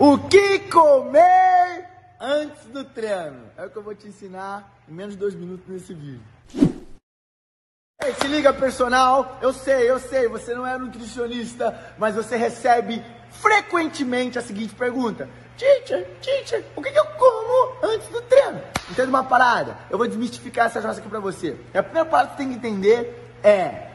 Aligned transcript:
O 0.00 0.16
que 0.16 0.60
comer 0.60 1.88
antes 2.20 2.66
do 2.66 2.84
treino? 2.84 3.50
É 3.56 3.64
o 3.64 3.70
que 3.70 3.76
eu 3.78 3.82
vou 3.82 3.96
te 3.96 4.06
ensinar 4.06 4.72
em 4.88 4.92
menos 4.92 5.14
de 5.14 5.18
dois 5.18 5.34
minutos 5.34 5.66
nesse 5.66 5.92
vídeo. 5.92 6.22
Ei, 8.00 8.14
se 8.14 8.28
liga, 8.28 8.52
personal. 8.52 9.36
Eu 9.42 9.52
sei, 9.52 9.90
eu 9.90 9.98
sei, 9.98 10.28
você 10.28 10.54
não 10.54 10.64
é 10.64 10.78
nutricionista, 10.78 11.96
mas 11.98 12.14
você 12.14 12.36
recebe 12.36 13.04
frequentemente 13.42 14.38
a 14.38 14.42
seguinte 14.42 14.72
pergunta: 14.72 15.28
Teacher, 15.56 16.06
teacher, 16.22 16.64
o 16.76 16.80
que, 16.80 16.96
eu 16.96 17.06
como 17.16 17.76
antes 17.82 18.08
do 18.10 18.22
treino? 18.22 18.62
Entende 18.88 19.08
uma 19.08 19.24
parada? 19.24 19.76
Eu 19.90 19.98
vou 19.98 20.06
desmistificar 20.06 20.66
essa 20.66 20.80
jossa 20.80 21.00
aqui 21.00 21.08
pra 21.08 21.18
você. 21.18 21.56
A 21.74 21.82
primeira 21.82 22.08
parada 22.08 22.30
que 22.30 22.36
você 22.36 22.44
tem 22.44 22.50
que 22.50 22.68
entender 22.68 23.32
é 23.42 23.87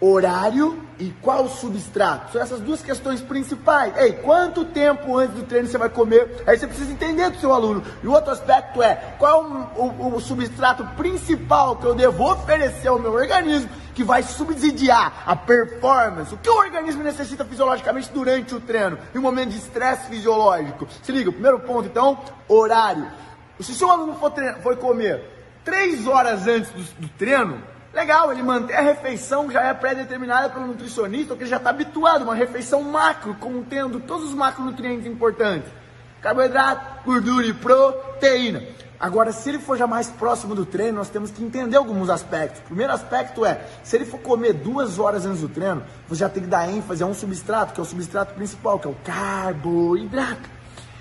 horário 0.00 0.80
e 0.98 1.10
qual 1.22 1.48
substrato. 1.48 2.32
São 2.32 2.40
essas 2.40 2.60
duas 2.60 2.82
questões 2.82 3.20
principais. 3.20 3.96
Ei, 3.96 4.12
quanto 4.12 4.64
tempo 4.64 5.16
antes 5.16 5.36
do 5.36 5.42
treino 5.42 5.68
você 5.68 5.78
vai 5.78 5.88
comer? 5.88 6.42
Aí 6.46 6.58
você 6.58 6.66
precisa 6.66 6.92
entender 6.92 7.30
do 7.30 7.38
seu 7.38 7.52
aluno. 7.52 7.82
E 8.02 8.06
o 8.06 8.12
outro 8.12 8.32
aspecto 8.32 8.82
é 8.82 8.94
qual 9.18 9.44
o, 9.44 9.82
o, 9.82 10.16
o 10.16 10.20
substrato 10.20 10.84
principal 10.96 11.76
que 11.76 11.86
eu 11.86 11.94
devo 11.94 12.24
oferecer 12.30 12.88
ao 12.88 12.98
meu 12.98 13.12
organismo 13.12 13.70
que 13.94 14.04
vai 14.04 14.22
subsidiar 14.22 15.24
a 15.26 15.34
performance, 15.34 16.32
o 16.32 16.38
que 16.38 16.48
o 16.48 16.56
organismo 16.56 17.02
necessita 17.02 17.44
fisiologicamente 17.44 18.08
durante 18.12 18.54
o 18.54 18.60
treino, 18.60 18.96
em 19.12 19.18
um 19.18 19.22
momento 19.22 19.50
de 19.50 19.58
estresse 19.58 20.08
fisiológico. 20.08 20.86
Se 21.02 21.10
liga, 21.10 21.32
primeiro 21.32 21.58
ponto 21.58 21.88
então, 21.88 22.16
horário. 22.46 23.10
Se 23.58 23.72
o 23.72 23.74
seu 23.74 23.90
aluno 23.90 24.14
for, 24.14 24.30
treinar, 24.30 24.60
for 24.60 24.76
comer 24.76 25.24
três 25.64 26.06
horas 26.06 26.46
antes 26.46 26.70
do, 26.70 26.82
do 27.00 27.08
treino, 27.08 27.60
Legal, 27.92 28.30
ele 28.30 28.42
mantém 28.42 28.76
a 28.76 28.82
refeição 28.82 29.46
que 29.46 29.54
já 29.54 29.62
é 29.62 29.74
pré-determinada 29.74 30.50
pelo 30.50 30.66
nutricionista, 30.66 31.34
que 31.34 31.42
ele 31.42 31.50
já 31.50 31.56
está 31.56 31.70
habituado, 31.70 32.22
uma 32.22 32.34
refeição 32.34 32.82
macro, 32.82 33.34
contendo 33.34 33.98
todos 34.00 34.28
os 34.28 34.34
macronutrientes 34.34 35.06
importantes. 35.06 35.70
Carboidrato, 36.20 37.04
gordura 37.04 37.46
e 37.46 37.54
proteína. 37.54 38.62
Agora, 39.00 39.30
se 39.30 39.48
ele 39.48 39.60
for 39.60 39.78
já 39.78 39.86
mais 39.86 40.08
próximo 40.08 40.54
do 40.54 40.66
treino, 40.66 40.98
nós 40.98 41.08
temos 41.08 41.30
que 41.30 41.42
entender 41.42 41.76
alguns 41.76 42.10
aspectos. 42.10 42.60
O 42.62 42.64
primeiro 42.64 42.92
aspecto 42.92 43.46
é, 43.46 43.64
se 43.84 43.96
ele 43.96 44.04
for 44.04 44.18
comer 44.18 44.52
duas 44.52 44.98
horas 44.98 45.24
antes 45.24 45.40
do 45.40 45.48
treino, 45.48 45.84
você 46.08 46.20
já 46.20 46.28
tem 46.28 46.42
que 46.42 46.48
dar 46.48 46.68
ênfase 46.68 47.02
a 47.02 47.06
um 47.06 47.14
substrato, 47.14 47.72
que 47.72 47.80
é 47.80 47.82
o 47.82 47.86
substrato 47.86 48.34
principal, 48.34 48.78
que 48.78 48.88
é 48.88 48.90
o 48.90 48.96
carboidrato 49.04 50.57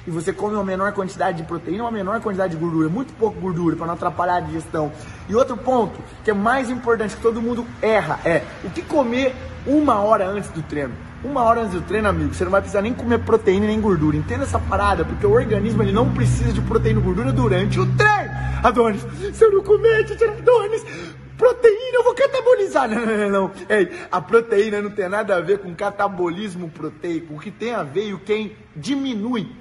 e 0.08 0.09
você 0.09 0.31
come 0.31 0.55
uma 0.55 0.63
menor 0.63 0.94
quantidade 0.94 1.38
de 1.38 1.44
proteína, 1.44 1.83
uma 1.83 1.91
menor 1.91 2.22
quantidade 2.22 2.55
de 2.55 2.59
gordura, 2.59 2.88
muito 2.88 3.13
pouco 3.13 3.38
gordura 3.41 3.75
para 3.75 3.86
não 3.86 3.94
atrapalhar 3.94 4.38
a 4.38 4.39
digestão. 4.39 4.89
E 5.27 5.36
outro 5.36 5.58
ponto, 5.58 5.99
que 6.23 6.31
é 6.31 6.33
mais 6.33 6.69
importante, 6.69 7.17
que 7.17 7.22
todo 7.22 7.41
mundo 7.41 7.67
erra, 7.81 8.17
é 8.23 8.41
o 8.64 8.69
que 8.69 8.81
comer 8.81 9.36
uma 9.66 9.99
hora 9.99 10.25
antes 10.25 10.49
do 10.49 10.61
treino. 10.61 10.94
Uma 11.23 11.44
hora 11.44 11.61
antes 11.61 11.73
do 11.73 11.81
treino, 11.81 12.08
amigo, 12.08 12.33
você 12.33 12.45
não 12.45 12.52
vai 12.52 12.61
precisar 12.61 12.81
nem 12.81 12.94
comer 12.94 13.19
proteína 13.19 13.67
nem 13.67 13.81
gordura. 13.81 14.16
Entenda 14.16 14.44
essa 14.44 14.59
parada, 14.59 15.03
porque 15.03 15.25
o 15.25 15.31
organismo 15.31 15.83
ele 15.83 15.91
não 15.91 16.14
precisa 16.14 16.53
de 16.53 16.61
proteína 16.61 17.02
e 17.02 17.03
gordura 17.03 17.33
durante 17.33 17.77
o 17.77 17.86
treino. 17.86 18.31
Adonis, 18.64 19.05
se 19.33 19.44
eu 19.44 19.52
não 19.52 19.61
comer, 19.61 20.05
Adonis, 20.05 20.86
proteína 21.38 21.97
eu 21.97 22.03
vou 22.03 22.14
catabolizar. 22.14 22.89
Não, 22.89 23.05
não, 23.05 23.17
não, 23.17 23.30
não. 23.30 23.52
Ei, 23.69 23.92
a 24.11 24.21
proteína 24.21 24.81
não 24.81 24.89
tem 24.89 25.08
nada 25.08 25.36
a 25.36 25.42
ver 25.42 25.59
com 25.59 25.73
catabolismo 25.75 26.69
proteico. 26.69 27.36
O 27.36 27.39
que 27.39 27.52
tem 27.52 27.73
a 27.73 27.83
ver 27.83 28.09
e 28.09 28.14
o 28.14 28.19
que 28.19 28.55
diminui, 28.75 29.52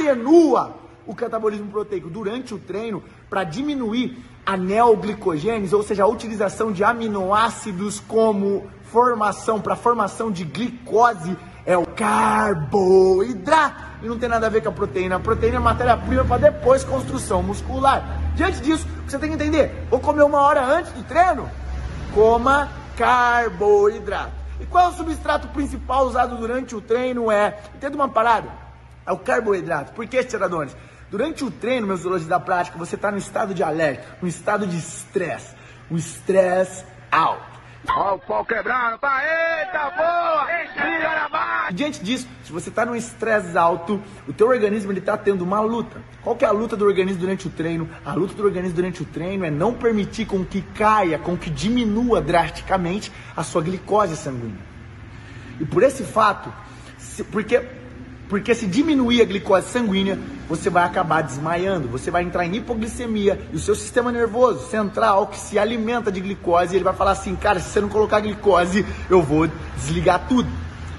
atenua 0.00 0.74
o 1.06 1.14
catabolismo 1.14 1.70
proteico 1.70 2.08
durante 2.08 2.54
o 2.54 2.58
treino 2.58 3.02
para 3.28 3.44
diminuir 3.44 4.18
a 4.44 4.56
neoglicogênese, 4.56 5.74
ou 5.74 5.82
seja, 5.82 6.04
a 6.04 6.06
utilização 6.06 6.72
de 6.72 6.82
aminoácidos 6.82 8.00
como 8.00 8.66
formação 8.84 9.60
para 9.60 9.76
formação 9.76 10.30
de 10.30 10.44
glicose 10.44 11.36
é 11.66 11.76
o 11.76 11.86
carboidrato 11.86 13.90
e 14.02 14.08
não 14.08 14.18
tem 14.18 14.28
nada 14.28 14.46
a 14.46 14.50
ver 14.50 14.62
com 14.62 14.70
a 14.70 14.72
proteína. 14.72 15.16
A 15.16 15.20
proteína 15.20 15.56
é 15.56 15.60
matéria-prima 15.60 16.24
para 16.24 16.50
depois 16.50 16.82
construção 16.82 17.42
muscular. 17.42 18.32
Diante 18.34 18.60
disso, 18.60 18.86
você 19.06 19.18
tem 19.18 19.28
que 19.28 19.34
entender: 19.34 19.86
vou 19.90 20.00
comer 20.00 20.22
uma 20.22 20.40
hora 20.40 20.64
antes 20.64 20.90
do 20.92 21.02
treino? 21.02 21.48
Coma 22.14 22.70
carboidrato. 22.96 24.32
E 24.58 24.66
qual 24.66 24.86
é 24.86 24.88
o 24.88 24.92
substrato 24.92 25.48
principal 25.48 26.06
usado 26.06 26.36
durante 26.36 26.74
o 26.74 26.80
treino? 26.80 27.30
É, 27.30 27.58
entenda 27.74 27.94
uma 27.94 28.08
parada, 28.08 28.48
é 29.10 29.12
o 29.12 29.18
carboidrato. 29.18 29.92
Por 29.92 30.06
que, 30.06 30.22
Tiradones? 30.22 30.76
Durante 31.10 31.44
o 31.44 31.50
treino, 31.50 31.86
meus 31.86 32.00
zoologistas 32.00 32.30
da 32.30 32.38
prática, 32.38 32.78
você 32.78 32.94
está 32.94 33.10
no 33.10 33.18
estado 33.18 33.52
de 33.52 33.62
alerta, 33.62 34.16
no 34.22 34.28
estado 34.28 34.64
de 34.64 34.78
estresse, 34.78 35.56
um 35.90 35.96
estresse 35.96 36.84
alto. 37.10 37.50
Ó, 37.88 38.14
o 38.14 38.18
pau 38.20 38.44
quebrando, 38.44 39.00
eita, 39.02 39.90
boa, 39.96 40.46
liga 40.76 41.28
na. 41.32 41.70
Diante 41.72 42.04
disso, 42.04 42.28
se 42.44 42.52
você 42.52 42.68
está 42.68 42.86
num 42.86 42.94
estresse 42.94 43.56
alto, 43.58 44.00
o 44.28 44.32
teu 44.32 44.48
organismo 44.48 44.92
está 44.92 45.16
tendo 45.16 45.42
uma 45.42 45.60
luta. 45.60 46.00
Qual 46.22 46.36
que 46.36 46.44
é 46.44 46.48
a 46.48 46.52
luta 46.52 46.76
do 46.76 46.84
organismo 46.84 47.18
durante 47.18 47.48
o 47.48 47.50
treino? 47.50 47.88
A 48.04 48.12
luta 48.12 48.34
do 48.34 48.44
organismo 48.44 48.76
durante 48.76 49.02
o 49.02 49.06
treino 49.06 49.44
é 49.44 49.50
não 49.50 49.74
permitir 49.74 50.26
com 50.26 50.44
que 50.44 50.62
caia, 50.62 51.18
com 51.18 51.36
que 51.36 51.50
diminua 51.50 52.20
drasticamente 52.20 53.10
a 53.36 53.42
sua 53.42 53.62
glicose 53.62 54.16
sanguínea. 54.16 54.62
E 55.58 55.64
por 55.64 55.82
esse 55.82 56.04
fato, 56.04 56.52
se, 56.98 57.24
porque 57.24 57.79
porque 58.30 58.54
se 58.54 58.64
diminuir 58.64 59.20
a 59.20 59.24
glicose 59.24 59.68
sanguínea, 59.68 60.16
você 60.48 60.70
vai 60.70 60.84
acabar 60.84 61.20
desmaiando, 61.20 61.88
você 61.88 62.12
vai 62.12 62.22
entrar 62.22 62.46
em 62.46 62.54
hipoglicemia 62.54 63.40
e 63.52 63.56
o 63.56 63.58
seu 63.58 63.74
sistema 63.74 64.12
nervoso 64.12 64.68
central, 64.68 65.26
que 65.26 65.36
se 65.36 65.58
alimenta 65.58 66.12
de 66.12 66.20
glicose, 66.20 66.76
ele 66.76 66.84
vai 66.84 66.94
falar 66.94 67.10
assim, 67.10 67.34
cara, 67.34 67.58
se 67.58 67.70
você 67.70 67.80
não 67.80 67.88
colocar 67.88 68.20
glicose, 68.20 68.86
eu 69.10 69.20
vou 69.20 69.48
desligar 69.74 70.28
tudo. 70.28 70.48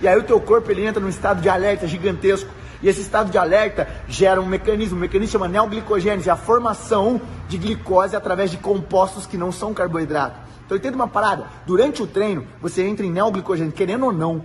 E 0.01 0.07
aí 0.09 0.17
o 0.17 0.23
teu 0.23 0.41
corpo 0.41 0.69
ele 0.69 0.85
entra 0.85 1.01
num 1.01 1.07
estado 1.07 1.41
de 1.41 1.47
alerta 1.47 1.87
gigantesco. 1.87 2.49
E 2.83 2.89
esse 2.89 2.99
estado 2.99 3.31
de 3.31 3.37
alerta 3.37 3.87
gera 4.09 4.41
um 4.41 4.45
mecanismo, 4.45 4.97
um 4.97 5.01
mecanismo 5.01 5.31
chama 5.31 5.47
neoglicogênese, 5.47 6.29
a 6.29 6.35
formação 6.35 7.21
de 7.47 7.57
glicose 7.57 8.13
através 8.13 8.51
de 8.51 8.57
compostos 8.57 9.25
que 9.25 9.37
não 9.37 9.53
são 9.53 9.73
carboidrato. 9.73 10.37
Então 10.65 10.77
entenda 10.77 10.95
uma 10.95 11.07
parada, 11.07 11.45
durante 11.65 12.01
o 12.01 12.07
treino, 12.07 12.45
você 12.61 12.83
entra 12.83 13.05
em 13.05 13.11
neoglicogênese, 13.11 13.75
querendo 13.75 14.05
ou 14.05 14.11
não, 14.11 14.43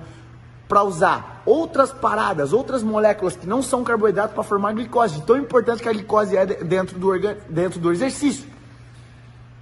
para 0.69 0.83
usar 0.83 1.43
outras 1.47 1.93
paradas, 1.93 2.53
outras 2.53 2.83
moléculas 2.83 3.37
que 3.37 3.47
não 3.47 3.63
são 3.63 3.85
carboidratos 3.85 4.35
para 4.35 4.43
formar 4.43 4.73
glicose. 4.73 5.23
Tão 5.23 5.37
importante 5.37 5.83
que 5.83 5.89
a 5.89 5.93
glicose 5.93 6.37
é 6.37 6.45
dentro 6.47 6.99
do, 6.99 7.13
dentro 7.49 7.79
do 7.79 7.93
exercício. 7.93 8.49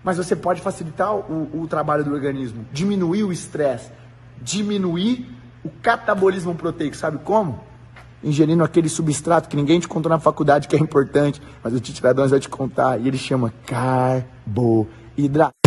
Mas 0.03 0.17
você 0.17 0.35
pode 0.37 0.61
facilitar 0.61 1.15
o, 1.15 1.63
o 1.63 1.67
trabalho 1.67 2.05
do 2.05 2.13
organismo, 2.13 2.67
diminuir 2.73 3.25
o 3.25 3.33
estresse, 3.33 3.91
diminuir 4.41 5.31
o 5.65 5.71
catabolismo 5.83 6.55
proteico. 6.55 6.97
Sabe 6.97 7.19
como? 7.19 7.61
Ingerindo 8.23 8.65
aquele 8.65 8.89
substrato 8.89 9.49
que 9.49 9.57
ninguém 9.57 9.81
te 9.81 9.89
contou 9.89 10.11
na 10.11 10.19
faculdade 10.19 10.69
que 10.69 10.77
é 10.77 10.79
importante, 10.79 11.41
mas 11.63 11.75
o 11.75 11.81
Titiradões 11.81 12.31
vai 12.31 12.41
te 12.41 12.49
contar, 12.49 12.99
e 12.99 13.09
ele 13.09 13.19
chama 13.19 13.53
carboidrato. 13.67 15.64